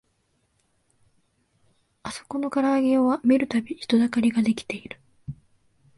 [2.01, 4.99] あそこのからあげ屋は見るたび人だかりが出来てる